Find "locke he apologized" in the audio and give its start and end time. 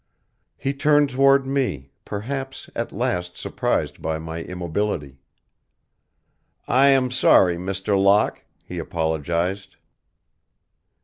8.03-9.75